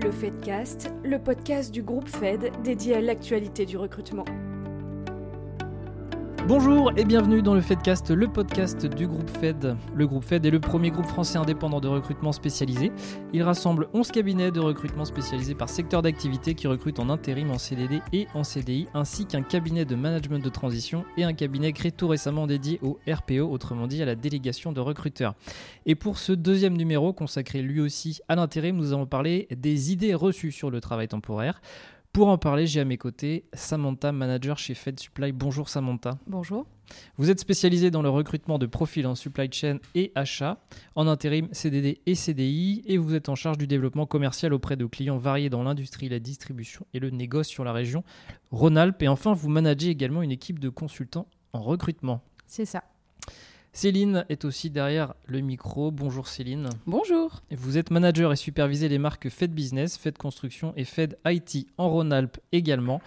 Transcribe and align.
Le 0.00 0.12
Fedcast, 0.12 0.92
le 1.02 1.18
podcast 1.18 1.72
du 1.72 1.82
groupe 1.82 2.08
Fed 2.08 2.52
dédié 2.62 2.94
à 2.94 3.00
l'actualité 3.00 3.66
du 3.66 3.76
recrutement. 3.76 4.24
Bonjour 6.48 6.92
et 6.96 7.04
bienvenue 7.04 7.42
dans 7.42 7.52
le 7.52 7.60
Fedcast, 7.60 8.10
le 8.10 8.26
podcast 8.26 8.86
du 8.86 9.06
groupe 9.06 9.28
Fed. 9.28 9.76
Le 9.94 10.06
groupe 10.06 10.24
Fed 10.24 10.46
est 10.46 10.50
le 10.50 10.60
premier 10.60 10.90
groupe 10.90 11.04
français 11.04 11.36
indépendant 11.36 11.78
de 11.78 11.88
recrutement 11.88 12.32
spécialisé. 12.32 12.90
Il 13.34 13.42
rassemble 13.42 13.90
11 13.92 14.10
cabinets 14.10 14.50
de 14.50 14.58
recrutement 14.58 15.04
spécialisés 15.04 15.54
par 15.54 15.68
secteur 15.68 16.00
d'activité 16.00 16.54
qui 16.54 16.66
recrutent 16.66 17.00
en 17.00 17.10
intérim, 17.10 17.50
en 17.50 17.58
CDD 17.58 18.00
et 18.14 18.28
en 18.32 18.44
CDI, 18.44 18.88
ainsi 18.94 19.26
qu'un 19.26 19.42
cabinet 19.42 19.84
de 19.84 19.94
management 19.94 20.42
de 20.42 20.48
transition 20.48 21.04
et 21.18 21.24
un 21.24 21.34
cabinet 21.34 21.74
créé 21.74 21.92
tout 21.92 22.08
récemment 22.08 22.46
dédié 22.46 22.80
au 22.82 22.98
RPO, 23.06 23.46
autrement 23.46 23.86
dit 23.86 24.02
à 24.02 24.06
la 24.06 24.14
délégation 24.14 24.72
de 24.72 24.80
recruteurs. 24.80 25.34
Et 25.84 25.96
pour 25.96 26.16
ce 26.16 26.32
deuxième 26.32 26.78
numéro 26.78 27.12
consacré 27.12 27.60
lui 27.60 27.82
aussi 27.82 28.20
à 28.26 28.36
l'intérim, 28.36 28.74
nous 28.74 28.94
allons 28.94 29.04
parler 29.04 29.48
des 29.54 29.92
idées 29.92 30.14
reçues 30.14 30.52
sur 30.52 30.70
le 30.70 30.80
travail 30.80 31.08
temporaire. 31.08 31.60
Pour 32.18 32.30
en 32.30 32.36
parler, 32.36 32.66
j'ai 32.66 32.80
à 32.80 32.84
mes 32.84 32.98
côtés 32.98 33.44
Samantha, 33.52 34.10
manager 34.10 34.58
chez 34.58 34.74
Fed 34.74 34.98
Supply. 34.98 35.30
Bonjour 35.30 35.68
Samantha. 35.68 36.18
Bonjour. 36.26 36.66
Vous 37.16 37.30
êtes 37.30 37.38
spécialisée 37.38 37.92
dans 37.92 38.02
le 38.02 38.08
recrutement 38.08 38.58
de 38.58 38.66
profils 38.66 39.06
en 39.06 39.14
supply 39.14 39.48
chain 39.52 39.78
et 39.94 40.10
achat, 40.16 40.58
en 40.96 41.06
intérim, 41.06 41.46
CDD 41.52 42.00
et 42.06 42.16
CDI, 42.16 42.82
et 42.86 42.98
vous 42.98 43.14
êtes 43.14 43.28
en 43.28 43.36
charge 43.36 43.56
du 43.56 43.68
développement 43.68 44.04
commercial 44.04 44.52
auprès 44.52 44.74
de 44.74 44.84
clients 44.86 45.16
variés 45.16 45.48
dans 45.48 45.62
l'industrie, 45.62 46.08
la 46.08 46.18
distribution 46.18 46.84
et 46.92 46.98
le 46.98 47.10
négoce 47.10 47.46
sur 47.46 47.62
la 47.62 47.72
région 47.72 48.02
Rhône-Alpes. 48.50 49.00
Et 49.00 49.06
enfin, 49.06 49.32
vous 49.32 49.48
managez 49.48 49.90
également 49.90 50.22
une 50.22 50.32
équipe 50.32 50.58
de 50.58 50.70
consultants 50.70 51.28
en 51.52 51.60
recrutement. 51.60 52.24
C'est 52.48 52.64
ça. 52.64 52.82
Céline 53.80 54.24
est 54.28 54.44
aussi 54.44 54.70
derrière 54.70 55.14
le 55.26 55.38
micro. 55.38 55.92
Bonjour 55.92 56.26
Céline. 56.26 56.68
Bonjour. 56.84 57.44
Vous 57.52 57.78
êtes 57.78 57.92
manager 57.92 58.32
et 58.32 58.36
supervisez 58.36 58.88
les 58.88 58.98
marques 58.98 59.28
Fed 59.28 59.54
Business, 59.54 59.96
Fed 59.96 60.18
Construction 60.18 60.72
et 60.76 60.82
Fed 60.82 61.16
IT 61.24 61.68
en 61.78 61.88
Rhône-Alpes 61.88 62.38
également. 62.50 63.00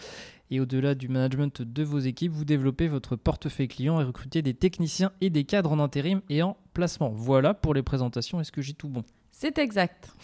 Et 0.49 0.61
au-delà 0.61 0.95
du 0.95 1.09
management 1.09 1.61
de 1.61 1.83
vos 1.83 1.99
équipes, 1.99 2.31
vous 2.31 2.45
développez 2.45 2.87
votre 2.87 3.17
portefeuille 3.17 3.67
client 3.67 3.99
et 3.99 4.05
recrutez 4.05 4.41
des 4.41 4.53
techniciens 4.53 5.11
et 5.19 5.29
des 5.29 5.43
cadres 5.43 5.73
en 5.73 5.79
intérim 5.79 6.21
et 6.29 6.41
en 6.41 6.55
placement. 6.73 7.09
Voilà 7.09 7.53
pour 7.53 7.73
les 7.73 7.83
présentations. 7.83 8.39
Est-ce 8.39 8.53
que 8.53 8.61
j'ai 8.61 8.73
tout 8.73 8.87
bon? 8.87 9.03
C'est 9.29 9.57
exact. 9.57 10.15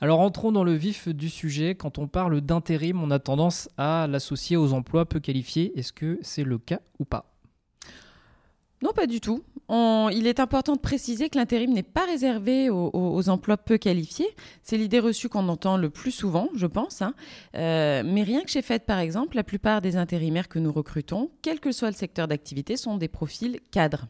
Alors 0.00 0.20
entrons 0.20 0.50
dans 0.50 0.64
le 0.64 0.72
vif 0.72 1.08
du 1.08 1.28
sujet. 1.28 1.74
Quand 1.74 1.98
on 1.98 2.08
parle 2.08 2.40
d'intérim, 2.40 3.02
on 3.02 3.10
a 3.10 3.18
tendance 3.18 3.68
à 3.76 4.06
l'associer 4.06 4.56
aux 4.56 4.72
emplois 4.72 5.04
peu 5.04 5.20
qualifiés. 5.20 5.78
Est-ce 5.78 5.92
que 5.92 6.18
c'est 6.22 6.44
le 6.44 6.56
cas 6.56 6.80
ou 6.98 7.04
pas? 7.04 7.29
Non, 8.82 8.92
pas 8.94 9.06
du 9.06 9.20
tout. 9.20 9.42
il 9.68 10.26
est 10.26 10.40
important 10.40 10.74
de 10.74 10.80
préciser 10.80 11.28
que 11.28 11.36
l'intérim 11.36 11.72
n'est 11.72 11.82
pas 11.82 12.06
réservé 12.06 12.70
aux, 12.70 13.28
emplois 13.28 13.58
peu 13.58 13.76
qualifiés. 13.76 14.28
C'est 14.62 14.78
l'idée 14.78 15.00
reçue 15.00 15.28
qu'on 15.28 15.48
entend 15.48 15.76
le 15.76 15.90
plus 15.90 16.12
souvent, 16.12 16.48
je 16.54 16.66
pense. 16.66 17.02
Hein. 17.02 17.14
Euh, 17.56 18.02
mais 18.04 18.22
rien 18.22 18.42
que 18.42 18.50
chez 18.50 18.62
FED, 18.62 18.84
par 18.84 18.98
exemple, 18.98 19.36
la 19.36 19.44
plupart 19.44 19.82
des 19.82 19.96
intérimaires 19.96 20.48
que 20.48 20.58
nous 20.58 20.72
recrutons, 20.72 21.30
quel 21.42 21.60
que 21.60 21.72
soit 21.72 21.90
le 21.90 21.96
secteur 21.96 22.26
d'activité, 22.26 22.76
sont 22.76 22.96
des 22.96 23.08
profils 23.08 23.60
cadres. 23.70 24.06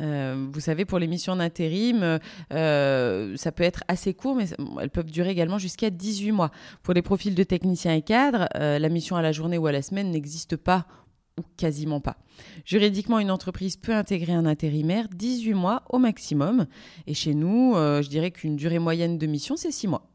Euh, 0.00 0.48
vous 0.50 0.60
savez, 0.60 0.84
pour 0.84 0.98
les 0.98 1.06
missions 1.06 1.36
d'intérim, 1.36 2.18
euh, 2.52 3.36
ça 3.36 3.52
peut 3.52 3.62
être 3.62 3.84
assez 3.86 4.14
court, 4.14 4.34
mais 4.34 4.46
elles 4.80 4.90
peuvent 4.90 5.10
durer 5.10 5.30
également 5.30 5.58
jusqu'à 5.58 5.90
18 5.90 6.32
mois. 6.32 6.50
Pour 6.82 6.94
les 6.94 7.02
profils 7.02 7.36
de 7.36 7.42
techniciens 7.44 7.94
et 7.94 8.02
cadres, 8.02 8.48
la 8.54 8.88
mission 8.88 9.14
à 9.14 9.22
la 9.22 9.30
journée 9.30 9.58
ou 9.58 9.66
à 9.68 9.72
la 9.72 9.82
semaine 9.82 10.10
n'existe 10.10 10.56
pas 10.56 10.86
ou 11.38 11.42
quasiment 11.56 12.00
pas. 12.00 12.16
Juridiquement, 12.64 13.18
une 13.18 13.30
entreprise 13.30 13.76
peut 13.76 13.94
intégrer 13.94 14.32
un 14.32 14.46
intérimaire 14.46 15.08
18 15.08 15.54
mois 15.54 15.82
au 15.90 15.98
maximum. 15.98 16.66
Et 17.06 17.14
chez 17.14 17.34
nous, 17.34 17.74
euh, 17.74 18.02
je 18.02 18.08
dirais 18.08 18.30
qu'une 18.30 18.56
durée 18.56 18.78
moyenne 18.78 19.18
de 19.18 19.26
mission, 19.26 19.56
c'est 19.56 19.72
6 19.72 19.88
mois. 19.88 20.08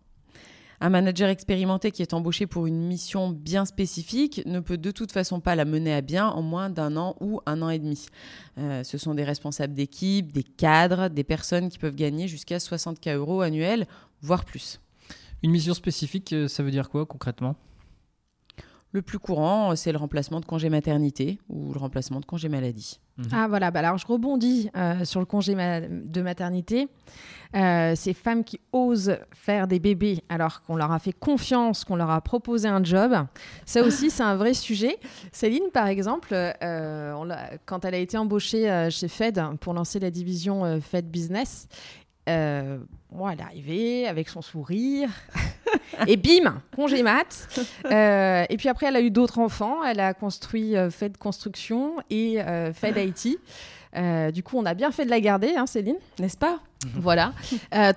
Un 0.79 0.89
manager 0.89 1.29
expérimenté 1.29 1.91
qui 1.91 2.03
est 2.03 2.13
embauché 2.13 2.45
pour 2.45 2.67
une 2.67 2.79
mission 2.85 3.29
bien 3.29 3.65
spécifique 3.65 4.43
ne 4.45 4.59
peut 4.59 4.77
de 4.77 4.91
toute 4.91 5.11
façon 5.11 5.39
pas 5.39 5.55
la 5.55 5.65
mener 5.65 5.91
à 5.91 6.01
bien 6.01 6.27
en 6.27 6.43
moins 6.43 6.69
d'un 6.69 6.97
an 6.97 7.15
ou 7.19 7.41
un 7.47 7.63
an 7.63 7.69
et 7.71 7.79
demi. 7.79 8.05
Euh, 8.59 8.83
ce 8.83 8.99
sont 8.99 9.15
des 9.15 9.23
responsables 9.23 9.73
d'équipe, 9.73 10.31
des 10.31 10.43
cadres, 10.43 11.07
des 11.07 11.23
personnes 11.23 11.69
qui 11.69 11.79
peuvent 11.79 11.95
gagner 11.95 12.27
jusqu'à 12.27 12.57
60K 12.57 13.15
euros 13.15 13.41
annuels, 13.41 13.87
voire 14.21 14.45
plus. 14.45 14.79
Une 15.41 15.49
mission 15.49 15.73
spécifique, 15.73 16.33
euh, 16.33 16.47
ça 16.47 16.61
veut 16.61 16.71
dire 16.71 16.89
quoi 16.89 17.07
concrètement? 17.07 17.55
Le 18.97 19.01
plus 19.01 19.19
courant, 19.19 19.75
c'est 19.75 19.91
le 19.91 19.97
remplacement 19.97 20.39
de 20.39 20.45
congé 20.45 20.69
maternité 20.69 21.39
ou 21.49 21.71
le 21.73 21.79
remplacement 21.79 22.19
de 22.19 22.25
congé 22.25 22.49
maladie. 22.49 22.99
Mhm. 23.17 23.25
Ah 23.31 23.47
voilà, 23.47 23.71
bah 23.71 23.79
alors 23.79 23.97
je 23.97 24.05
rebondis 24.05 24.69
euh, 24.75 25.03
sur 25.03 25.19
le 25.19 25.25
congé 25.25 25.55
de 25.55 26.21
maternité. 26.21 26.87
Euh, 27.55 27.95
ces 27.95 28.13
femmes 28.13 28.43
qui 28.43 28.59
osent 28.73 29.17
faire 29.33 29.67
des 29.67 29.79
bébés 29.79 30.21
alors 30.27 30.61
qu'on 30.61 30.75
leur 30.75 30.91
a 30.91 30.99
fait 30.99 31.13
confiance, 31.13 31.85
qu'on 31.85 31.95
leur 31.95 32.09
a 32.09 32.19
proposé 32.19 32.67
un 32.67 32.83
job, 32.83 33.15
ça 33.65 33.81
aussi 33.83 34.09
c'est 34.09 34.23
un 34.23 34.35
vrai 34.35 34.53
sujet. 34.53 34.97
Céline 35.31 35.71
par 35.71 35.87
exemple, 35.87 36.29
euh, 36.33 37.13
quand 37.65 37.85
elle 37.85 37.95
a 37.95 37.99
été 37.99 38.17
embauchée 38.17 38.89
chez 38.91 39.07
Fed 39.07 39.41
pour 39.61 39.73
lancer 39.73 39.99
la 39.99 40.11
division 40.11 40.79
Fed 40.81 41.09
Business, 41.09 41.69
euh, 42.27 42.77
elle 43.31 43.39
est 43.39 43.43
arrivée 43.43 44.07
avec 44.07 44.29
son 44.29 44.41
sourire. 44.41 45.09
et 46.07 46.17
bim, 46.17 46.61
congé 46.75 47.03
mat. 47.03 47.47
Euh, 47.85 48.45
et 48.49 48.57
puis 48.57 48.69
après, 48.69 48.87
elle 48.87 48.95
a 48.95 49.01
eu 49.01 49.11
d'autres 49.11 49.39
enfants. 49.39 49.83
Elle 49.83 49.99
a 49.99 50.13
construit 50.13 50.75
euh, 50.75 50.89
Fed 50.89 51.17
Construction 51.17 51.95
et 52.09 52.41
euh, 52.41 52.73
Fed 52.73 52.97
IT. 52.97 53.39
du 54.33 54.43
coup, 54.43 54.57
on 54.57 54.65
a 54.65 54.73
bien 54.73 54.91
fait 54.91 55.05
de 55.05 55.09
la 55.09 55.19
garder, 55.19 55.55
hein, 55.55 55.65
Céline, 55.65 55.97
n'est-ce 56.19 56.37
pas? 56.37 56.59
Mhm. 56.85 57.01
Voilà. 57.01 57.33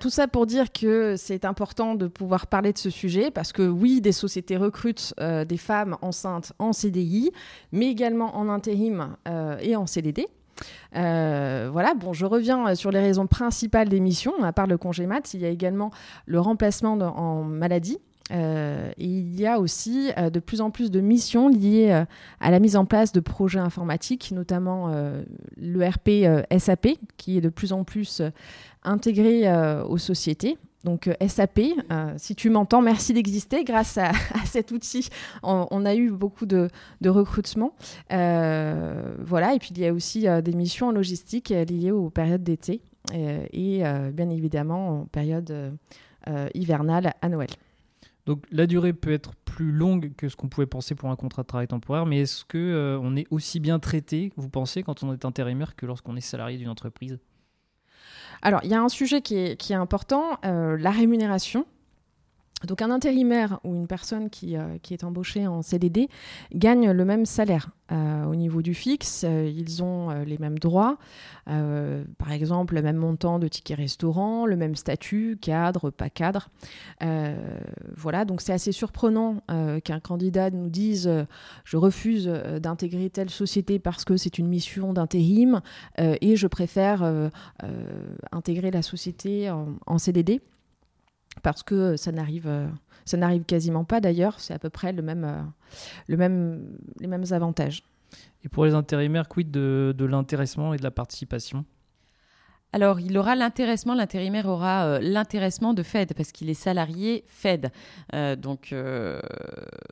tout 0.01 0.09
ça 0.09 0.27
pour 0.27 0.47
dire 0.47 0.73
que 0.73 1.15
c'est 1.19 1.45
important 1.45 1.95
de 1.95 2.07
pouvoir 2.07 2.47
parler 2.47 2.73
de 2.73 2.79
ce 2.79 2.89
sujet 2.89 3.31
parce 3.31 3.53
que 3.53 3.63
oui, 3.63 4.01
des 4.01 4.13
sociétés 4.13 4.57
recrutent 4.57 5.13
des 5.19 5.59
femmes 5.59 5.99
enceintes 6.01 6.55
en 6.59 6.73
CDI, 6.73 7.31
mais 7.73 7.91
également 7.91 8.37
en 8.37 8.49
intérim 8.49 9.17
et 9.61 9.77
en 9.77 9.87
CDD. 9.87 10.27
Euh, 10.97 11.69
voilà, 11.73 11.95
bon, 11.95 12.13
je 12.13 12.27
reviens 12.27 12.69
euh, 12.69 12.75
sur 12.75 12.91
les 12.91 13.01
raisons 13.01 13.27
principales 13.27 13.89
des 13.89 14.01
missions. 14.01 14.43
À 14.43 14.53
part 14.53 14.67
le 14.67 14.79
congé 14.79 15.07
mat, 15.07 15.35
il 15.35 15.41
y 15.41 15.45
a 15.45 15.49
également 15.49 15.91
le 16.27 16.41
remplacement 16.41 16.93
en 16.93 17.45
maladie. 17.45 17.99
Euh, 18.33 18.93
et 18.97 19.07
il 19.07 19.41
y 19.41 19.47
a 19.47 19.59
aussi 19.59 20.11
de 20.17 20.39
plus 20.39 20.61
en 20.61 20.71
plus 20.71 20.93
de 20.93 21.01
missions 21.01 21.49
liées 21.49 22.05
à 22.39 22.51
la 22.51 22.61
mise 22.61 22.77
en 22.77 22.85
place 22.85 23.11
de 23.11 23.19
projets 23.19 23.59
informatiques, 23.59 24.31
notamment 24.33 24.93
l'ERP 25.57 26.11
SAP, 26.57 26.91
qui 27.17 27.39
est 27.39 27.41
de 27.41 27.49
plus 27.49 27.73
en 27.73 27.83
plus 27.83 28.23
intégré 28.85 29.53
aux 29.83 29.99
sociétés. 29.99 30.59
Donc 30.85 31.09
euh, 31.09 31.15
SAP, 31.27 31.61
euh, 31.91 32.15
si 32.17 32.35
tu 32.35 32.49
m'entends, 32.49 32.81
merci 32.81 33.13
d'exister. 33.13 33.65
Grâce 33.65 33.99
à, 33.99 34.13
cet 34.45 34.71
outil, 34.71 35.09
on, 35.43 35.85
a 35.85 35.95
eu 35.95 36.11
beaucoup 36.11 36.47
de, 36.47 36.69
recrutement. 37.05 37.75
Euh, 38.13 39.15
voilà, 39.19 39.55
et 39.55 39.59
puis 39.59 39.71
il 39.73 39.79
y 39.79 39.87
a 39.87 39.93
aussi 39.93 40.27
des 40.43 40.53
missions 40.53 40.89
en 40.89 40.93
logistique 40.93 41.51
liées 41.51 41.91
aux 41.91 42.11
périodes 42.11 42.43
d'été 42.43 42.83
et 43.13 43.83
bien 44.13 44.31
évidemment 44.31 45.01
en 45.01 45.05
période 45.07 45.79
hivernale 46.55 47.15
à 47.21 47.29
Noël. 47.29 47.49
Donc 48.27 48.45
la 48.51 48.67
durée 48.67 48.93
peut 48.93 49.13
être 49.13 49.35
plus 49.45 49.73
longue 49.73 50.13
que 50.17 50.29
ce 50.29 50.37
qu'on 50.37 50.49
pouvait 50.49 50.67
penser 50.67 50.95
pour 50.95 51.11
un 51.11 51.17
contrat 51.17 51.43
de 51.43 51.49
travail 51.49 51.67
temporaire, 51.67 52.07
mais 52.07 52.21
est-ce 52.21 52.45
que 52.45 52.99
on 53.03 53.17
est 53.17 53.27
aussi 53.31 53.59
bien 53.61 53.79
traité, 53.79 54.33
vous 54.37 54.49
pensez, 54.49 54.83
quand 54.83 55.03
on 55.03 55.13
est 55.13 55.25
intérimaire 55.25 55.75
que 55.75 55.87
lorsqu'on 55.87 56.17
est 56.17 56.21
salarié 56.21 56.59
d'une 56.59 56.69
entreprise? 56.69 57.19
Alors, 58.43 58.61
il 58.65 58.71
y 58.71 58.75
a 58.75 58.81
un 58.81 58.89
sujet 58.89 59.21
qui 59.21 59.37
est, 59.37 59.73
important, 59.73 60.39
euh, 60.45 60.77
la 60.79 60.91
rémunération. 60.91 61.67
Donc 62.67 62.83
un 62.83 62.91
intérimaire 62.91 63.59
ou 63.65 63.75
une 63.75 63.87
personne 63.87 64.29
qui, 64.29 64.57
euh, 64.57 64.77
est 64.91 65.05
embauchée 65.05 65.47
en 65.47 65.63
CDD 65.63 66.09
gagne 66.53 66.91
le 66.91 67.05
même 67.05 67.25
salaire. 67.25 67.71
Euh, 67.93 68.25
au 68.25 68.35
niveau 68.35 68.61
du 68.63 68.75
fixe, 68.75 69.25
ils 69.25 69.83
ont 69.83 70.11
les 70.25 70.39
mêmes 70.39 70.59
droits, 70.59 70.99
par 71.47 72.31
exemple 72.31 72.75
le 72.75 72.83
même 72.83 72.97
montant 72.97 73.39
de 73.41 73.49
tickets 73.49 73.77
restaurant, 73.77 74.47
le 74.47 74.57
même 74.57 74.77
statut, 74.77 75.39
cadre, 75.41 75.91
pas 75.91 76.09
cadre. 76.09 76.51
voilà, 77.97 78.25
donc 78.25 78.41
c'est 78.43 78.53
assez 78.53 78.71
surprenant 78.71 79.43
qu'un 79.85 80.01
candidat 80.01 80.51
nous 80.51 80.69
dise 80.69 81.11
je 81.65 81.77
refuse 81.77 82.27
d'intégrer 82.61 83.11
telle 83.11 83.31
société 83.31 83.81
parce 83.81 84.05
que 84.05 84.17
c'est 84.17 84.39
une 84.39 84.47
mission 84.47 84.93
d'intérim 84.93 85.61
et 85.99 86.37
je 86.37 86.47
préfère 86.47 87.31
intégrer 88.31 88.71
la 88.71 88.83
société 88.83 89.51
en 89.51 89.99
CDD 89.99 90.41
parce 91.43 91.63
que 91.63 91.97
ça 91.97 92.13
n'arrive 92.13 92.47
euh, 92.47 92.69
ça 93.05 93.17
n'arrive 93.17 93.45
quasiment 93.45 93.85
pas 93.85 94.01
d'ailleurs, 94.01 94.39
c'est 94.39 94.55
à 94.55 94.59
peu 94.59 94.71
près 94.71 94.93
le 94.93 95.03
même, 95.03 95.25
euh, 95.25 95.43
le 96.09 96.17
même, 96.17 96.77
les 97.01 97.07
mêmes 97.07 97.25
avantages. 97.31 97.83
Et 98.45 98.49
pour 98.49 98.65
les 98.65 98.75
intérimaires, 98.75 99.29
quid 99.29 99.51
de, 99.51 99.95
de 99.97 100.05
l'intéressement 100.05 100.75
et 100.75 100.77
de 100.77 100.83
la 100.83 100.91
participation? 100.91 101.65
Alors, 102.73 103.01
il 103.01 103.19
aura 103.19 103.35
l'intéressement, 103.35 103.95
l'intérimaire 103.95 104.47
aura 104.47 104.85
euh, 104.85 104.99
l'intéressement 105.03 105.75
de 105.75 105.83
Fed 105.83 106.15
parce 106.15 106.31
qu'il 106.31 106.49
est 106.49 106.55
salarié 106.55 107.25
Fed. 107.27 107.73
Euh, 108.15 108.37
donc, 108.37 108.73
euh, 108.73 109.21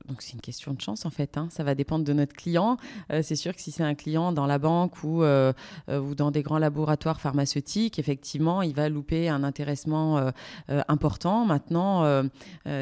donc 0.07 0.23
c'est 0.23 0.35
une 0.35 0.41
question 0.41 0.75
de 0.75 0.81
chance 0.81 1.05
en 1.05 1.11
fait. 1.11 1.37
Hein. 1.37 1.49
Ça 1.51 1.65
va 1.65 1.75
dépendre 1.75 2.05
de 2.05 2.13
notre 2.13 2.35
client. 2.35 2.77
c'est 3.23 3.37
sûr 3.37 3.55
que 3.55 3.61
si 3.61 3.73
c'est 3.73 3.83
un 3.83 3.95
client 3.95 4.33
dans 4.33 4.47
la 4.47 4.59
banque 4.59 5.03
ou, 5.03 5.23
ou 5.25 6.15
dans 6.15 6.31
des 6.31 6.43
grands 6.43 6.59
laboratoires 6.59 7.21
pharmaceutiques, 7.21 7.99
effectivement, 7.99 8.63
il 8.63 8.75
va 8.75 8.89
louper 8.89 9.29
un 9.29 9.43
intéressement 9.43 10.33
important. 10.69 11.45
Maintenant, 11.45 12.23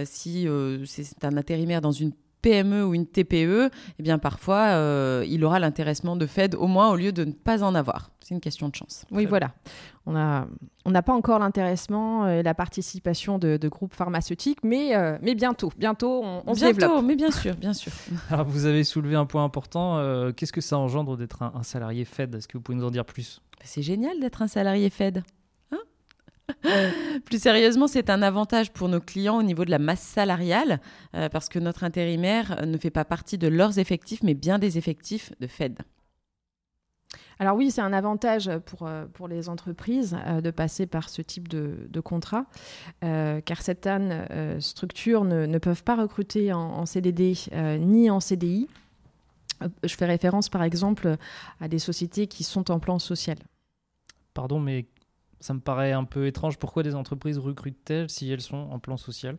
si 0.04 0.46
c'est 0.84 1.24
un 1.24 1.36
intérimaire 1.36 1.80
dans 1.80 1.92
une 1.92 2.12
PME 2.46 2.84
ou 2.84 2.94
une 2.94 3.06
TPE, 3.06 3.70
eh 3.98 4.02
bien 4.02 4.18
parfois, 4.18 5.24
il 5.26 5.44
aura 5.44 5.58
l'intéressement 5.58 6.14
de 6.16 6.26
Fed 6.26 6.54
au 6.54 6.68
moins 6.68 6.90
au 6.90 6.96
lieu 6.96 7.10
de 7.12 7.24
ne 7.24 7.32
pas 7.32 7.64
en 7.64 7.74
avoir. 7.74 8.10
C'est 8.20 8.34
une 8.34 8.40
question 8.40 8.68
de 8.68 8.74
chance. 8.74 9.04
Oui, 9.10 9.24
voilà. 9.26 9.52
On 10.04 10.12
n'a 10.12 10.46
on 10.86 10.90
n'a 10.90 11.02
pas 11.02 11.12
encore 11.12 11.40
l'intéressement 11.40 12.28
et 12.28 12.44
la 12.44 12.54
participation 12.54 13.38
de, 13.38 13.58
groupes 13.68 13.92
pharmaceutiques, 13.92 14.60
mais, 14.62 14.94
euh, 14.94 15.18
mais 15.20 15.34
bientôt, 15.34 15.72
bientôt, 15.76 16.22
on, 16.22 16.42
on 16.46 16.52
bientôt, 16.52 16.54
se 16.54 16.64
développe. 16.64 17.04
mais 17.04 17.16
bien 17.16 17.32
sûr, 17.32 17.56
bien 17.56 17.72
sûr. 17.72 17.90
Alors, 18.30 18.46
vous 18.46 18.66
avez 18.66 18.84
soulevé 18.84 19.16
un 19.16 19.26
point 19.26 19.42
important. 19.42 19.98
Euh, 19.98 20.30
qu'est-ce 20.30 20.52
que 20.52 20.60
ça 20.60 20.78
engendre 20.78 21.16
d'être 21.16 21.42
un, 21.42 21.62
salarié 21.64 22.04
Fed? 22.04 22.36
Est-ce 22.36 22.46
que 22.46 22.56
vous 22.56 22.62
pouvez 22.62 22.78
nous 22.78 22.84
en 22.84 22.92
dire 22.92 23.04
plus? 23.04 23.42
C'est 23.64 23.82
génial 23.82 24.20
d'être 24.20 24.42
un 24.42 24.46
salarié 24.46 24.90
Fed. 24.90 25.24
Plus 27.24 27.42
sérieusement, 27.42 27.86
c'est 27.86 28.10
un 28.10 28.22
avantage 28.22 28.72
pour 28.72 28.88
nos 28.88 29.00
clients 29.00 29.38
au 29.38 29.42
niveau 29.42 29.64
de 29.64 29.70
la 29.70 29.78
masse 29.78 30.00
salariale, 30.00 30.80
euh, 31.14 31.28
parce 31.28 31.48
que 31.48 31.58
notre 31.58 31.84
intérimaire 31.84 32.64
ne 32.66 32.78
fait 32.78 32.90
pas 32.90 33.04
partie 33.04 33.38
de 33.38 33.48
leurs 33.48 33.78
effectifs, 33.78 34.22
mais 34.22 34.34
bien 34.34 34.58
des 34.58 34.78
effectifs 34.78 35.32
de 35.40 35.46
Fed. 35.46 35.78
Alors 37.38 37.56
oui, 37.56 37.70
c'est 37.70 37.82
un 37.82 37.92
avantage 37.92 38.50
pour, 38.64 38.86
euh, 38.86 39.04
pour 39.12 39.28
les 39.28 39.48
entreprises 39.48 40.16
euh, 40.26 40.40
de 40.40 40.50
passer 40.50 40.86
par 40.86 41.08
ce 41.08 41.20
type 41.20 41.48
de, 41.48 42.00
contrat, 42.00 42.46
euh, 43.04 43.40
car 43.40 43.62
certaines 43.62 44.60
structures 44.60 45.24
ne, 45.24 45.58
peuvent 45.58 45.82
pas 45.82 45.96
recruter 45.96 46.52
en, 46.52 46.86
CDD 46.86 47.34
ni 47.80 48.10
en 48.10 48.20
CDI. 48.20 48.68
Je 49.82 49.94
fais 49.94 50.04
référence 50.04 50.48
par 50.48 50.62
exemple 50.62 51.16
à 51.60 51.68
des 51.68 51.78
sociétés 51.78 52.26
qui 52.26 52.44
sont 52.44 52.70
en 52.70 52.78
plan 52.78 52.98
social. 52.98 53.38
Pardon, 54.34 54.60
mais 54.60 54.86
ça 55.40 55.54
me 55.54 55.60
paraît 55.60 55.92
un 55.92 56.04
peu 56.04 56.26
étrange. 56.26 56.58
Pourquoi 56.58 56.82
des 56.82 56.94
entreprises 56.94 57.38
recrutent-elles 57.38 58.10
si 58.10 58.30
elles 58.30 58.40
sont 58.40 58.56
en 58.56 58.78
plan 58.78 58.96
social? 58.96 59.36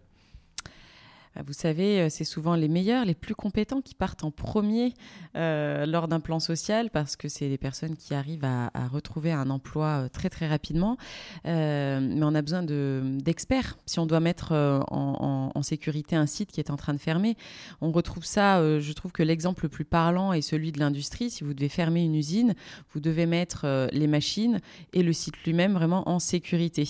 Vous 1.46 1.54
savez, 1.54 2.02
euh, 2.02 2.08
c'est 2.10 2.24
souvent 2.24 2.56
les 2.56 2.68
meilleurs, 2.68 3.06
les 3.06 3.14
plus 3.14 3.36
compétents 3.36 3.82
qui 3.82 3.96
partent 3.96 4.24
en 4.24 4.32
premier 4.32 4.94
euh, 5.36 5.86
lors 5.86 6.08
d'un 6.08 6.20
plan 6.20 6.40
social 6.40 6.90
parce 6.90 7.16
que 7.16 7.28
c'est 7.28 7.48
les 7.48 7.58
personnes 7.58 7.96
qui 7.96 8.14
arrivent 8.14 8.46
à, 8.46 8.70
retrouver 8.92 9.32
un 9.32 9.50
emploi 9.50 9.86
euh, 9.88 10.10
très 10.10 10.30
très 10.30 10.48
rapidement. 10.48 10.98
mais 11.46 12.20
on 12.22 12.34
a 12.34 12.42
besoin 12.42 12.64
d'experts. 12.64 13.78
si 13.86 14.00
on 14.00 14.06
doit 14.06 14.20
mettre 14.20 14.54
en, 14.54 15.62
sécurité 15.62 16.16
un 16.16 16.26
site 16.26 16.52
qui 16.52 16.62
est 16.62 16.70
en 16.70 16.78
train 16.78 16.94
de 16.94 17.00
fermer, 17.00 17.36
on 17.82 17.92
retrouve 17.92 18.24
ça. 18.24 18.62
je 18.80 18.94
trouve 18.94 19.12
que 19.12 19.24
l'exemple 19.24 19.64
le 19.64 19.70
plus 19.70 19.86
parlant 19.86 20.32
est 20.32 20.42
celui 20.42 20.72
de 20.72 20.80
l'industrie. 20.80 21.30
Si 21.30 21.44
vous 21.44 21.54
devez 21.54 21.68
fermer 21.68 22.04
une 22.04 22.16
usine, 22.16 22.54
vous 22.94 23.00
devez 23.00 23.26
mettre 23.26 23.90
les 23.92 24.08
machines 24.08 24.62
et 24.94 25.04
le 25.04 25.12
site 25.14 25.36
lui-même 25.44 25.74
vraiment 25.74 26.08
en 26.08 26.20
sécurité. 26.20 26.88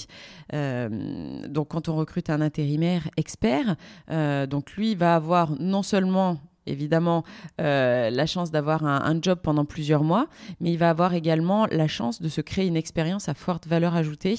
donc 0.52 1.70
quand 1.70 1.90
on 1.90 1.96
recrute 1.96 2.30
un 2.30 2.42
intérimaire 2.42 3.10
expert, 3.18 3.76
donc 4.46 4.74
lui 4.74 4.96
va 4.96 5.16
avoir 5.16 5.52
non 5.60 5.84
seulement 5.84 6.38
évidemment 6.68 7.24
euh, 7.60 8.10
la 8.10 8.26
chance 8.26 8.52
d'avoir 8.52 8.86
un, 8.86 9.18
job 9.22 9.40
pendant 9.42 9.66
plusieurs 9.66 10.04
mois, 10.04 10.28
mais 10.60 10.72
il 10.72 10.78
va 10.78 10.90
avoir 10.90 11.14
également 11.14 11.66
la 11.72 11.88
chance 11.88 12.22
de 12.22 12.30
se 12.30 12.42
créer 12.42 12.68
une 12.68 12.76
expérience 12.76 13.30
à 13.30 13.34
forte 13.34 13.66
valeur 13.66 13.96
ajoutée. 13.96 14.36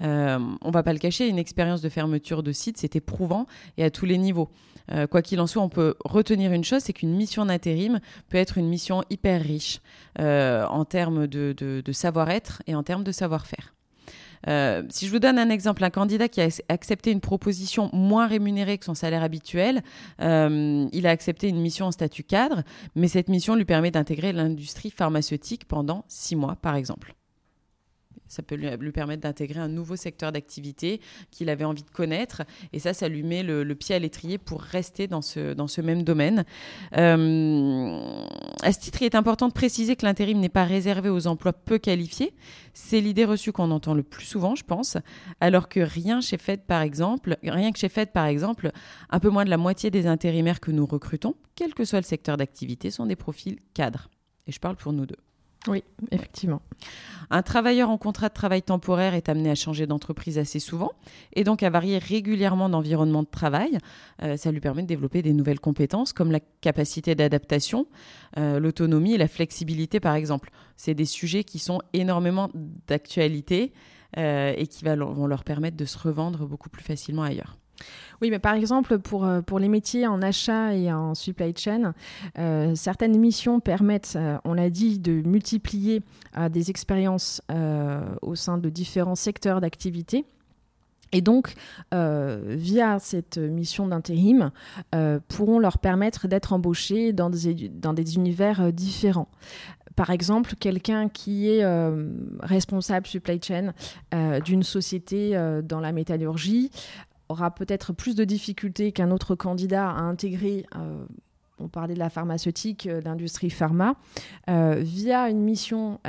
Euh, 0.00 0.38
on 0.60 0.70
va 0.70 0.82
pas 0.82 0.92
le 0.92 0.98
cacher, 0.98 1.26
une 1.28 1.38
expérience 1.38 1.80
de 1.80 1.88
fermeture 1.88 2.42
de 2.42 2.52
site, 2.52 2.78
c'est 2.78 2.94
éprouvant 2.94 3.46
et 3.78 3.84
à 3.84 3.90
tous 3.90 4.04
les 4.04 4.18
niveaux. 4.18 4.50
Euh, 4.92 5.06
quoi 5.06 5.22
qu'il 5.22 5.40
en 5.40 5.46
soit, 5.46 5.62
on 5.62 5.68
peut 5.68 5.94
retenir 6.04 6.52
une 6.52 6.64
chose, 6.64 6.82
c'est 6.82 6.92
qu'une 6.92 7.14
mission 7.14 7.46
d'intérim 7.46 8.00
peut 8.28 8.38
être 8.38 8.58
une 8.58 8.68
mission 8.68 9.02
hyper 9.10 9.42
riche 9.42 9.80
en 10.18 10.84
termes 10.84 11.26
de 11.26 11.92
savoir-être 11.92 12.62
et 12.66 12.74
en 12.74 12.82
termes 12.82 13.04
de 13.04 13.12
savoir-faire. 13.12 13.74
Euh, 14.48 14.82
si 14.90 15.06
je 15.06 15.12
vous 15.12 15.18
donne 15.18 15.38
un 15.38 15.50
exemple, 15.50 15.84
un 15.84 15.90
candidat 15.90 16.28
qui 16.28 16.40
a 16.40 16.48
accepté 16.68 17.10
une 17.10 17.20
proposition 17.20 17.90
moins 17.92 18.26
rémunérée 18.26 18.78
que 18.78 18.84
son 18.84 18.94
salaire 18.94 19.22
habituel, 19.22 19.82
euh, 20.20 20.86
il 20.92 21.06
a 21.06 21.10
accepté 21.10 21.48
une 21.48 21.60
mission 21.60 21.86
en 21.86 21.92
statut 21.92 22.24
cadre, 22.24 22.62
mais 22.94 23.08
cette 23.08 23.28
mission 23.28 23.54
lui 23.54 23.64
permet 23.64 23.90
d'intégrer 23.90 24.32
l'industrie 24.32 24.90
pharmaceutique 24.90 25.66
pendant 25.66 26.04
six 26.08 26.36
mois, 26.36 26.56
par 26.60 26.76
exemple. 26.76 27.14
Ça 28.32 28.42
peut 28.42 28.54
lui, 28.54 28.92
permettre 28.92 29.20
d'intégrer 29.20 29.60
un 29.60 29.68
nouveau 29.68 29.94
secteur 29.94 30.32
d'activité 30.32 31.02
qu'il 31.30 31.50
avait 31.50 31.66
envie 31.66 31.82
de 31.82 31.90
connaître. 31.90 32.44
Et 32.72 32.78
ça, 32.78 32.94
ça 32.94 33.06
lui 33.06 33.22
met 33.22 33.42
le, 33.42 33.74
pied 33.74 33.94
à 33.94 33.98
l'étrier 33.98 34.38
pour 34.38 34.62
rester 34.62 35.06
dans 35.06 35.20
ce, 35.20 35.52
dans 35.52 35.66
même 35.82 36.02
domaine. 36.02 36.46
Euh, 36.96 38.24
à 38.62 38.72
ce 38.72 38.80
titre, 38.80 39.02
il 39.02 39.04
est 39.04 39.14
important 39.14 39.48
de 39.48 39.52
préciser 39.52 39.96
que 39.96 40.06
l'intérim 40.06 40.40
n'est 40.40 40.48
pas 40.48 40.64
réservé 40.64 41.10
aux 41.10 41.26
emplois 41.26 41.52
peu 41.52 41.76
qualifiés. 41.76 42.32
C'est 42.72 43.02
l'idée 43.02 43.26
reçue 43.26 43.52
qu'on 43.52 43.70
entend 43.70 43.92
le 43.92 44.02
plus 44.02 44.24
souvent, 44.24 44.54
je 44.54 44.64
pense. 44.64 44.96
Alors 45.40 45.68
que 45.68 45.80
rien 45.80 46.22
chez 46.22 46.38
rien 47.42 47.72
que 47.72 47.78
chez 47.78 47.88
Fed, 47.90 48.12
par 48.12 48.24
exemple, 48.24 48.72
un 49.10 49.20
peu 49.20 49.28
moins 49.28 49.44
de 49.44 49.50
la 49.50 49.58
moitié 49.58 49.90
des 49.90 50.06
intérimaires 50.06 50.60
que 50.60 50.70
nous 50.70 50.86
recrutons, 50.86 51.34
quel 51.54 51.74
que 51.74 51.84
soit 51.84 52.00
le 52.00 52.06
secteur 52.06 52.38
d'activité, 52.38 52.90
sont 52.90 53.04
des 53.04 53.16
profils 53.16 53.58
cadres. 53.74 54.08
Et 54.46 54.52
je 54.52 54.58
parle 54.58 54.76
pour 54.76 54.94
nous 54.94 55.04
deux. 55.04 55.16
Oui, 55.68 55.84
effectivement. 56.10 56.60
Un 57.30 57.42
travailleur 57.42 57.88
en 57.88 57.96
contrat 57.96 58.28
de 58.28 58.34
travail 58.34 58.62
temporaire 58.62 59.14
est 59.14 59.28
amené 59.28 59.50
à 59.50 59.54
changer 59.54 59.86
d'entreprise 59.86 60.38
assez 60.38 60.58
souvent 60.58 60.90
et 61.34 61.44
donc 61.44 61.62
à 61.62 61.70
varier 61.70 61.98
régulièrement 61.98 62.68
d'environnement 62.68 63.22
de 63.22 63.28
travail. 63.28 63.78
Euh, 64.22 64.36
ça 64.36 64.50
lui 64.50 64.60
permet 64.60 64.82
de 64.82 64.88
développer 64.88 65.22
des 65.22 65.32
nouvelles 65.32 65.60
compétences 65.60 66.12
comme 66.12 66.32
la 66.32 66.40
capacité 66.60 67.14
d'adaptation, 67.14 67.86
euh, 68.38 68.58
l'autonomie 68.58 69.14
et 69.14 69.18
la 69.18 69.28
flexibilité 69.28 70.00
par 70.00 70.16
exemple. 70.16 70.50
C'est 70.76 70.94
des 70.94 71.04
sujets 71.04 71.44
qui 71.44 71.60
sont 71.60 71.80
énormément 71.92 72.50
d'actualité 72.88 73.72
euh, 74.18 74.52
et 74.56 74.66
qui 74.66 74.84
vont 74.84 75.26
leur 75.26 75.44
permettre 75.44 75.76
de 75.76 75.84
se 75.84 75.96
revendre 75.96 76.46
beaucoup 76.46 76.70
plus 76.70 76.82
facilement 76.82 77.22
ailleurs. 77.22 77.56
Oui, 78.22 78.30
mais 78.30 78.38
par 78.38 78.54
exemple, 78.54 79.00
pour, 79.00 79.24
euh, 79.24 79.42
pour 79.42 79.58
les 79.58 79.68
métiers 79.68 80.06
en 80.06 80.22
achat 80.22 80.74
et 80.74 80.92
en 80.92 81.14
supply 81.14 81.52
chain, 81.56 81.92
euh, 82.38 82.72
certaines 82.76 83.18
missions 83.18 83.58
permettent, 83.58 84.14
euh, 84.14 84.38
on 84.44 84.54
l'a 84.54 84.70
dit, 84.70 85.00
de 85.00 85.22
multiplier 85.26 86.02
des 86.50 86.70
expériences 86.70 87.42
au 88.22 88.34
sein 88.34 88.56
de 88.56 88.70
différents 88.70 89.16
secteurs 89.16 89.60
d'activité. 89.60 90.24
Et 91.12 91.20
donc, 91.20 91.54
via 91.92 92.98
cette 92.98 93.36
mission 93.36 93.86
d'intérim, 93.86 94.50
pourront 95.28 95.58
leur 95.58 95.76
permettre 95.76 96.28
d'être 96.28 96.54
embauchés 96.54 97.12
dans 97.12 97.28
des, 97.28 97.68
dans 97.68 97.92
des 97.92 98.14
univers 98.14 98.72
différents 98.72 99.28
par 99.94 100.08
exemple, 100.08 100.54
quelqu'un 100.58 101.10
qui 101.10 101.50
est 101.50 101.62
responsable 102.40 103.06
supply 103.06 103.38
chain 103.42 103.74
d'une 104.42 104.62
société 104.62 105.38
dans 105.64 105.80
la 105.80 105.92
métallurgie 105.92 106.70
aura 107.32 107.50
peut-être 107.50 107.92
plus 107.92 108.14
de 108.14 108.24
difficultés 108.24 108.92
qu'un 108.92 109.10
autre 109.10 109.34
candidat 109.34 109.90
à 109.90 110.00
intégrer 110.00 110.66
euh, 110.76 111.04
on 111.58 111.68
parlait 111.68 111.94
de 111.94 111.98
la 111.98 112.10
pharmaceutique, 112.10 112.86
euh, 112.86 113.00
l'industrie 113.02 113.50
pharma, 113.50 113.94
euh, 114.50 114.76
via 114.80 115.28
une 115.28 115.42
mission 115.42 116.00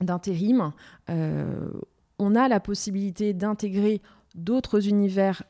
d'intérim, 0.00 0.72
on 2.18 2.34
a 2.34 2.48
la 2.48 2.60
possibilité 2.60 3.34
d'intégrer 3.34 4.00
d'autres 4.34 4.88
univers 4.88 5.42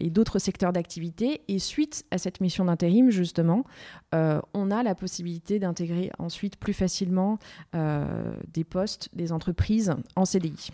et 0.00 0.10
d'autres 0.10 0.38
secteurs 0.38 0.72
d'activité. 0.72 1.42
Et 1.48 1.58
suite 1.58 2.04
à 2.10 2.18
cette 2.18 2.40
mission 2.40 2.66
d'intérim, 2.66 3.10
justement, 3.10 3.64
on 4.12 4.70
a 4.70 4.82
la 4.82 4.94
possibilité 4.94 5.58
d'intégrer 5.58 6.10
ensuite 6.18 6.56
plus 6.56 6.74
facilement 6.74 7.38
des 7.72 8.64
postes, 8.64 9.08
des 9.14 9.32
entreprises 9.32 9.94
en 10.16 10.24
CDI. 10.24 10.70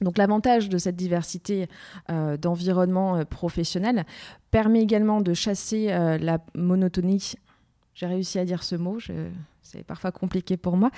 Donc 0.00 0.18
l'avantage 0.18 0.68
de 0.68 0.78
cette 0.78 0.96
diversité 0.96 1.68
euh, 2.10 2.36
d'environnement 2.36 3.16
euh, 3.16 3.24
professionnel 3.24 4.04
permet 4.50 4.82
également 4.82 5.20
de 5.20 5.34
chasser 5.34 5.88
euh, 5.90 6.18
la 6.18 6.38
monotonie. 6.54 7.34
J'ai 7.94 8.06
réussi 8.06 8.38
à 8.38 8.44
dire 8.44 8.62
ce 8.62 8.76
mot, 8.76 8.98
c'est 9.62 9.84
parfois 9.84 10.10
compliqué 10.10 10.56
pour 10.56 10.76
moi, 10.76 10.90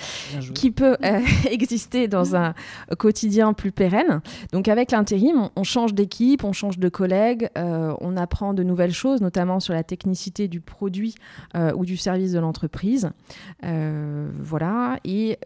qui 0.54 0.70
peut 0.70 0.96
exister 1.50 2.06
dans 2.06 2.36
un 2.36 2.54
quotidien 2.96 3.54
plus 3.54 3.72
pérenne. 3.72 4.20
Donc 4.52 4.68
avec 4.68 4.92
l'intérim, 4.92 5.50
on, 5.56 5.64
change 5.64 5.94
d'équipe, 5.94 6.44
on 6.44 6.52
change 6.52 6.78
de 6.78 6.88
collègues, 6.88 7.48
on 7.56 8.16
apprend 8.16 8.54
de 8.54 8.62
nouvelles 8.62 8.92
choses, 8.92 9.20
notamment 9.20 9.58
sur 9.58 9.74
la 9.74 9.82
technicité 9.82 10.46
du 10.46 10.60
produit 10.60 11.16
ou 11.74 11.84
du 11.84 11.96
service 11.96 12.32
de 12.32 12.38
l'entreprise. 12.38 13.10
voilà, 13.62 14.98
et 15.04 15.38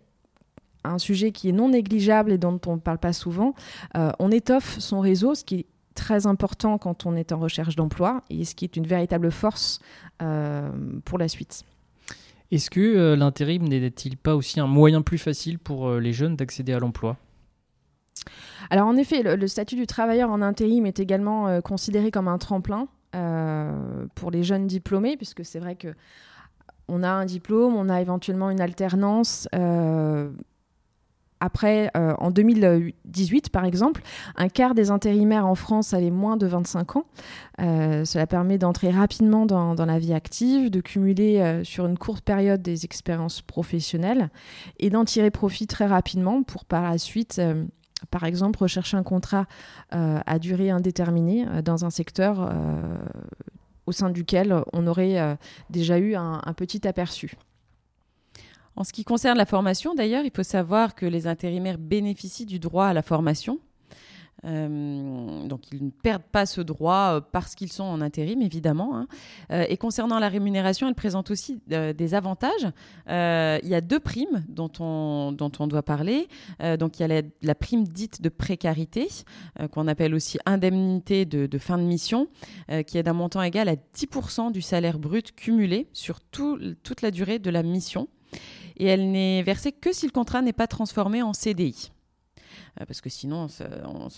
un 0.89 0.99
sujet 0.99 1.33
qui 1.33 1.49
est 1.49 1.53
non 1.53 1.71
négligeable 1.71 2.33
et 2.33 2.39
dont 2.39 2.61
on 2.67 2.75
ne 2.75 2.81
parle 2.81 2.99
pas 2.99 3.13
souvent. 3.13 3.55
Euh, 3.97 4.11
on 4.19 4.31
étoffe 4.31 4.79
son 4.79 5.01
réseau, 5.01 5.35
ce 5.35 5.45
qui 5.45 5.55
est 5.57 5.67
très 5.95 6.27
important 6.27 6.79
quand 6.79 7.07
on 7.07 7.17
est 7.17 7.33
en 7.33 7.39
recherche 7.39 7.77
d'emploi 7.77 8.23
et 8.31 8.45
ce 8.45 8.55
qui 8.55 8.65
est 8.65 8.77
une 8.77 8.87
véritable 8.87 9.31
force 9.31 9.81
euh, 10.23 10.71
pour 11.05 11.19
la 11.19 11.29
suite. 11.29 11.65
Est-ce 12.51 12.71
que 12.71 12.81
euh, 12.81 13.17
l'intérim 13.17 13.67
n'est-il 13.67 14.17
pas 14.17 14.37
aussi 14.37 14.61
un 14.61 14.67
moyen 14.67 15.03
plus 15.03 15.19
facile 15.19 15.59
pour 15.59 15.91
les 15.95 16.13
jeunes 16.13 16.37
d'accéder 16.37 16.73
à 16.73 16.79
l'emploi? 16.79 17.17
Alors 18.71 18.87
en 18.87 18.97
effet, 18.97 19.23
le, 19.37 19.47
statut 19.47 19.77
du 19.77 19.87
travailleur 19.87 20.31
en 20.31 20.43
intérim 20.43 20.87
est 20.87 21.01
également 21.01 21.61
considéré 21.61 22.11
comme 22.11 22.29
un 22.29 22.39
tremplin 22.39 22.89
pour 24.15 24.31
les 24.31 24.43
jeunes 24.43 24.67
diplômés, 24.67 25.17
puisque 25.17 25.45
c'est 25.45 25.61
vrai 25.61 25.77
que 25.77 25.95
on 26.89 27.03
a 27.03 27.09
un 27.09 27.25
diplôme, 27.25 27.75
on 27.77 27.89
a 27.89 28.01
éventuellement 28.01 28.51
une 28.51 28.61
alternance. 28.61 29.49
Après, 31.41 31.91
euh, 31.97 32.15
en 32.19 32.31
2018, 32.31 33.51
par 33.51 33.65
exemple, 33.65 34.03
un 34.37 34.49
quart 34.49 34.75
des 34.75 34.91
intérimaires 34.91 35.47
en 35.47 35.55
France 35.55 35.93
avaient 35.93 36.11
moins 36.11 36.37
de 36.39 36.47
25 36.47 36.97
ans. 36.97 37.05
Euh, 37.61 38.07
cela 38.07 38.27
permet 38.27 38.57
d'entrer 38.57 38.91
rapidement 38.91 39.45
dans, 39.45 39.75
la 39.75 39.99
vie 39.99 40.15
active, 40.15 40.71
de 40.71 40.81
cumuler 40.81 41.41
euh, 41.41 41.63
sur 41.63 41.87
une 41.87 41.99
courte 41.99 42.25
période 42.25 42.63
des 42.63 42.87
expériences 42.87 43.43
professionnelles 43.43 44.31
et 44.79 44.89
d'en 44.89 45.05
tirer 45.05 45.31
profit 45.31 45.67
très 45.67 45.87
rapidement 45.87 46.43
pour 46.43 46.65
par 46.65 46.83
la 46.83 46.97
suite, 46.97 47.41
par 48.11 48.25
exemple, 48.25 48.59
rechercher 48.61 48.97
un 48.97 49.03
contrat 49.03 49.47
à 49.91 50.39
durée 50.39 50.71
indéterminée 50.71 51.47
dans 51.63 51.85
un 51.85 51.91
secteur 51.91 52.53
au 53.87 53.93
sein 53.93 54.11
duquel 54.11 54.55
on 54.73 54.87
aurait 54.87 55.39
déjà 55.71 55.99
eu 55.99 56.15
un 56.15 56.41
petit 56.57 56.87
aperçu. 56.89 57.37
En 58.77 58.85
ce 58.85 58.93
qui 58.93 59.05
concerne 59.05 59.39
la 59.39 59.47
formation, 59.47 59.95
d'ailleurs, 59.95 60.25
il 60.25 60.31
faut 60.35 60.43
savoir 60.43 60.95
que 60.95 61.07
les 61.07 61.27
intérimaires 61.27 61.79
bénéficient 61.79 62.47
du 62.47 62.59
droit 62.59 62.87
à 62.87 62.93
la 62.93 63.03
formation. 63.03 63.59
Euh, 64.45 65.47
donc 65.47 65.73
ils 65.73 65.85
ne 65.85 65.91
perdent 65.91 66.23
pas 66.23 66.47
ce 66.47 66.61
droit 66.61 67.15
euh, 67.15 67.21
parce 67.21 67.55
qu'ils 67.55 67.73
sont 67.73 67.85
en 67.85 68.01
intérim, 68.01 68.43
évidemment. 68.43 68.97
Hein. 68.97 69.07
Euh, 69.51 69.65
et 69.69 69.77
concernant 69.77 70.19
la 70.19 70.29
rémunération, 70.29 70.89
elle 70.89 70.95
présente 70.95 71.31
aussi 71.31 71.61
des 71.67 72.15
avantages. 72.15 72.71
il 73.09 73.69
y 73.69 73.75
a 73.75 73.81
deux 73.81 73.99
primes 73.99 74.45
dont 74.49 74.71
on, 74.79 75.33
doit 75.67 75.83
parler. 75.83 76.29
donc 76.79 76.99
il 76.99 77.09
y 77.09 77.13
a 77.13 77.23
la, 77.43 77.55
prime 77.55 77.85
dite 77.85 78.21
de 78.23 78.29
précarité, 78.29 79.09
qu'on 79.73 79.89
appelle 79.89 80.15
aussi 80.15 80.39
indemnité 80.47 81.25
de, 81.25 81.59
fin 81.59 81.79
de 81.79 81.83
mission, 81.83 82.29
qui 82.87 82.99
est 82.99 83.03
d'un 83.03 83.13
montant 83.13 83.43
égal 83.43 83.69
à 83.69 83.75
10% 83.75 84.53
du 84.53 84.63
salaire 84.63 84.99
brut 84.99 85.35
cumulé 85.35 85.89
sur 85.93 86.21
tout, 86.21 86.59
toute 86.83 87.03
la 87.03 87.11
durée 87.11 87.39
de 87.39 87.51
la 87.51 87.63
mission 87.63 88.09
et 88.77 88.87
elle 88.87 89.11
n'est 89.11 89.43
versée 89.43 89.73
que 89.73 89.93
si 89.93 90.07
le 90.07 90.13
contrat 90.13 90.43
n'est 90.43 90.53
pas 90.53 90.67
transformé 90.67 91.23
en 91.23 91.33
CDI. 91.33 91.91
Euh, 92.81 92.85
parce 92.87 93.01
que 93.01 93.11
sinon, 93.11 93.47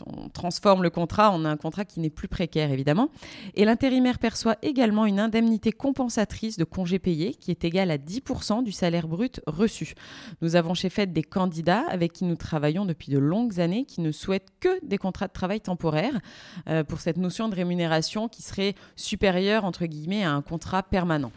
on, 0.06 0.28
transforme 0.30 0.82
le 0.82 0.90
contrat 0.90 1.30
en 1.30 1.44
un 1.44 1.56
contrat 1.56 1.84
qui 1.84 2.00
n'est 2.00 2.10
plus 2.10 2.28
précaire, 2.28 2.70
évidemment. 2.70 3.08
Et 3.54 3.64
l'intérimaire 3.64 4.18
perçoit 4.18 4.56
également 4.62 5.06
une 5.06 5.20
indemnité 5.20 5.72
compensatrice 5.72 6.56
de 6.56 6.64
congés 6.64 6.98
payés 6.98 7.34
qui 7.34 7.50
est 7.50 7.64
égale 7.64 7.90
à 7.90 7.98
10% 7.98 8.62
du 8.62 8.72
salaire 8.72 9.08
brut 9.08 9.40
reçu. 9.46 9.94
Nous 10.42 10.56
avons 10.56 10.74
chez 10.74 10.90
FED 10.90 11.12
des 11.12 11.22
candidats 11.22 11.84
avec 11.88 12.12
qui 12.12 12.24
nous 12.24 12.36
travaillons 12.36 12.84
depuis 12.84 13.12
de 13.12 13.18
longues 13.18 13.60
années 13.60 13.84
qui 13.84 14.00
ne 14.00 14.12
souhaitent 14.12 14.52
que 14.60 14.84
des 14.84 14.98
contrats 14.98 15.28
de 15.28 15.32
travail 15.32 15.60
temporaires 15.60 16.18
euh, 16.68 16.84
pour 16.84 17.00
cette 17.00 17.16
notion 17.16 17.48
de 17.48 17.54
rémunération 17.54 18.28
qui 18.28 18.42
serait 18.42 18.74
supérieure, 18.96 19.64
entre 19.64 19.86
guillemets, 19.86 20.24
à 20.24 20.32
un 20.32 20.42
contrat 20.42 20.82
permanent. 20.82 21.32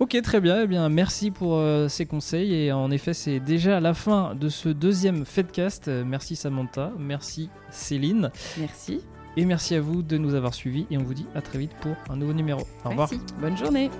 Ok, 0.00 0.16
très 0.22 0.40
bien. 0.40 0.62
Eh 0.62 0.66
bien, 0.66 0.88
merci 0.88 1.30
pour 1.30 1.56
euh, 1.56 1.86
ces 1.88 2.06
conseils. 2.06 2.54
Et 2.54 2.72
en 2.72 2.90
effet, 2.90 3.12
c'est 3.12 3.38
déjà 3.38 3.80
la 3.80 3.92
fin 3.92 4.34
de 4.34 4.48
ce 4.48 4.70
deuxième 4.70 5.26
Fedcast. 5.26 5.88
Euh, 5.88 6.04
merci 6.06 6.36
Samantha, 6.36 6.90
merci 6.98 7.50
Céline. 7.70 8.30
Merci. 8.58 9.02
Et 9.36 9.44
merci 9.44 9.74
à 9.74 9.80
vous 9.82 10.02
de 10.02 10.16
nous 10.16 10.34
avoir 10.34 10.54
suivis. 10.54 10.86
Et 10.90 10.96
on 10.96 11.02
vous 11.02 11.14
dit 11.14 11.26
à 11.34 11.42
très 11.42 11.58
vite 11.58 11.72
pour 11.82 11.94
un 12.08 12.16
nouveau 12.16 12.32
numéro. 12.32 12.62
Au 12.86 12.88
revoir. 12.88 13.10
Bonne 13.42 13.58
journée. 13.58 13.90